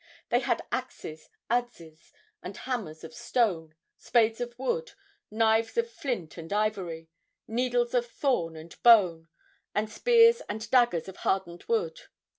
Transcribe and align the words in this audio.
They 0.29 0.39
had 0.39 0.63
axes, 0.71 1.29
adzes 1.47 2.11
and 2.41 2.57
hammers 2.57 3.03
of 3.03 3.13
stone, 3.13 3.75
spades 3.99 4.41
of 4.41 4.57
wood, 4.57 4.93
knives 5.29 5.77
of 5.77 5.91
flint 5.91 6.39
and 6.39 6.51
ivory, 6.51 7.11
needles 7.47 7.93
of 7.93 8.07
thorn 8.07 8.55
and 8.55 8.75
bone, 8.81 9.27
and 9.75 9.91
spears 9.91 10.41
and 10.49 10.67
daggers 10.71 11.07
of 11.07 11.17
hardened 11.17 11.65
wood. 11.65 11.99